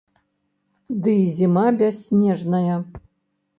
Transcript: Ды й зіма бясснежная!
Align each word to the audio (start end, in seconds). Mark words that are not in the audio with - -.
Ды 1.01 1.13
й 1.17 1.27
зіма 1.35 1.67
бясснежная! 1.83 2.75